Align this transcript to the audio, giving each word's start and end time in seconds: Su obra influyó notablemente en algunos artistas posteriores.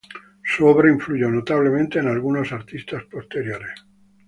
Su 0.41 0.65
obra 0.65 0.89
influyó 0.89 1.29
notablemente 1.29 1.99
en 1.99 2.07
algunos 2.07 2.51
artistas 2.51 3.03
posteriores. 3.03 3.83